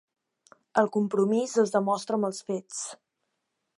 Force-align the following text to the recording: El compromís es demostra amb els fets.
El 0.81 0.87
compromís 0.95 1.53
es 1.65 1.73
demostra 1.75 2.19
amb 2.21 2.29
els 2.31 2.41
fets. 2.49 2.81